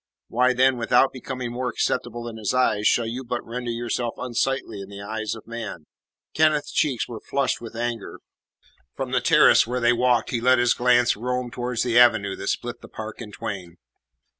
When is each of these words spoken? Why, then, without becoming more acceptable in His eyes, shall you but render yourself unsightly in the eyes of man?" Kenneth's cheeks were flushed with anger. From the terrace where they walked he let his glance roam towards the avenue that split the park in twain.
Why, 0.29 0.53
then, 0.53 0.77
without 0.77 1.13
becoming 1.13 1.51
more 1.51 1.69
acceptable 1.69 2.27
in 2.27 2.37
His 2.37 2.55
eyes, 2.55 2.87
shall 2.87 3.05
you 3.05 3.23
but 3.23 3.45
render 3.45 3.69
yourself 3.69 4.15
unsightly 4.17 4.81
in 4.81 4.89
the 4.89 4.99
eyes 5.03 5.35
of 5.35 5.45
man?" 5.45 5.85
Kenneth's 6.33 6.71
cheeks 6.71 7.07
were 7.07 7.19
flushed 7.19 7.61
with 7.61 7.75
anger. 7.75 8.19
From 8.95 9.11
the 9.11 9.21
terrace 9.21 9.67
where 9.67 9.79
they 9.79 9.93
walked 9.93 10.31
he 10.31 10.41
let 10.41 10.57
his 10.57 10.73
glance 10.73 11.15
roam 11.15 11.51
towards 11.51 11.83
the 11.83 11.99
avenue 11.99 12.35
that 12.37 12.47
split 12.47 12.81
the 12.81 12.87
park 12.89 13.21
in 13.21 13.31
twain. 13.31 13.77